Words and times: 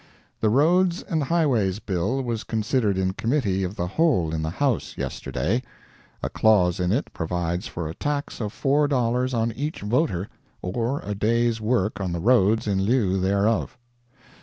]The 0.41 0.49
Roads 0.49 1.03
and 1.03 1.21
Highways 1.25 1.77
bill 1.77 2.23
was 2.23 2.43
considered 2.43 2.97
in 2.97 3.13
Committee 3.13 3.63
of 3.63 3.75
the 3.75 3.85
Whole 3.85 4.33
in 4.33 4.41
the 4.41 4.49
House 4.49 4.97
yesterday. 4.97 5.61
A 6.23 6.29
clause 6.31 6.79
in 6.79 6.91
it 6.91 7.13
provides 7.13 7.67
for 7.67 7.87
a 7.87 7.93
tax 7.93 8.41
of 8.41 8.51
$4 8.51 9.35
on 9.37 9.51
each 9.51 9.81
voter, 9.81 10.27
or 10.63 11.01
a 11.01 11.13
day's 11.13 11.61
work 11.61 12.01
on 12.01 12.13
the 12.13 12.19
roads 12.19 12.65
in 12.65 12.81
lieu 12.81 13.19
thereof. 13.21 13.77